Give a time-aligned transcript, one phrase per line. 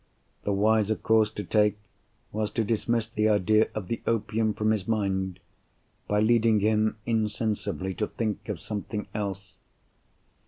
[0.45, 1.77] The wiser course to take
[2.31, 5.39] was to dismiss the idea of the opium from his mind,
[6.07, 9.57] by leading him insensibly to think of something else.